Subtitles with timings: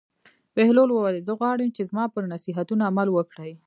[0.55, 3.53] بهلول وویل: زه غواړم چې زما پر نصیحتونو عمل وکړې.